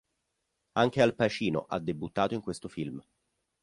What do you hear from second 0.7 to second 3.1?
Anche Al Pacino ha debuttato in questo film.